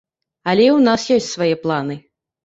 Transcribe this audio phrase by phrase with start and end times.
[0.53, 1.99] Але і ў нас ёсць свае планы.